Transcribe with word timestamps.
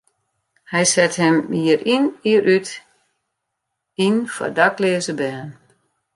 Hy 0.71 0.83
set 0.93 1.13
him 1.21 1.35
jier 1.55 1.79
yn 1.95 2.03
jier 2.25 2.45
út 2.55 2.69
yn 4.05 4.17
foar 4.33 4.53
dakleaze 4.57 5.13
bern. 5.19 5.49